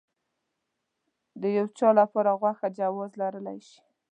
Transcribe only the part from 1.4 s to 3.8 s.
د يو چا لپاره غوسه جواز لرلی شي.